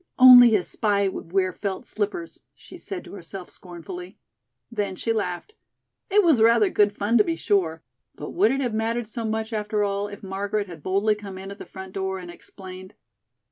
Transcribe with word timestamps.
"Only 0.17 0.55
a 0.55 0.63
spy 0.63 1.07
would 1.07 1.31
wear 1.31 1.53
felt 1.53 1.85
slippers," 1.85 2.39
she 2.55 2.79
said 2.79 3.03
to 3.03 3.13
herself 3.13 3.51
scornfully. 3.51 4.17
Then 4.71 4.95
she 4.95 5.13
laughed. 5.13 5.53
"It 6.09 6.23
was 6.23 6.41
rather 6.41 6.71
good 6.71 6.97
fun 6.97 7.19
to 7.19 7.23
be 7.23 7.35
sure, 7.35 7.83
but 8.15 8.31
would 8.31 8.49
it 8.51 8.61
have 8.61 8.73
mattered 8.73 9.07
so 9.07 9.25
much, 9.25 9.53
after 9.53 9.83
all, 9.83 10.07
if 10.07 10.23
Margaret 10.23 10.65
had 10.65 10.81
boldly 10.81 11.13
come 11.13 11.37
in 11.37 11.51
at 11.51 11.59
the 11.59 11.67
front 11.67 11.93
door 11.93 12.17
and 12.17 12.31
explained?" 12.31 12.95